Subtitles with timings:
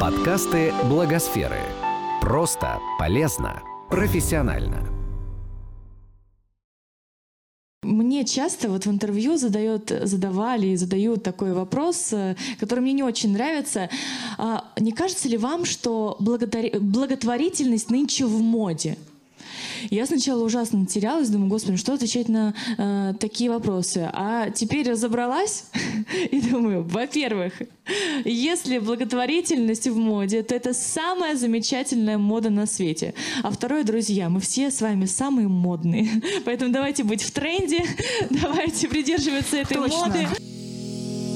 [0.00, 1.58] Подкасты Благосферы.
[2.20, 4.88] Просто, полезно, профессионально.
[7.82, 13.02] Мне часто вот в интервью задают, задавали и задают такой вопрос, э, который мне не
[13.02, 13.90] очень нравится.
[14.36, 18.96] А не кажется ли вам, что благотворительность нынче в моде?
[19.90, 24.08] Я сначала ужасно терялась, думаю, господи, что отвечать на э, такие вопросы.
[24.12, 25.66] А теперь разобралась
[26.30, 27.52] и думаю, во-первых,
[28.24, 33.14] если благотворительность в моде, то это самая замечательная мода на свете.
[33.42, 36.08] А второе, друзья, мы все с вами самые модные.
[36.44, 37.84] Поэтому давайте быть в тренде,
[38.30, 40.06] давайте придерживаться этой Точно.
[40.06, 40.28] моды.